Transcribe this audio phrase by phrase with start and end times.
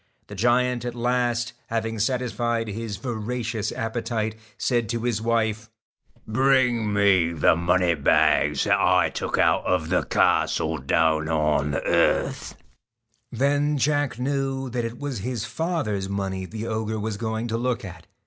[0.29, 7.31] The giant at last, having satisfied his voracious appetite, said to his wife:* Bring me
[7.33, 11.77] the money 9 TACK bags that I took out of the castle down on the
[11.77, 12.55] iND THE earth.'
[13.31, 17.47] STALK Tnen J ack knew that it was his father's money the ogre was going
[17.49, 18.07] to look at.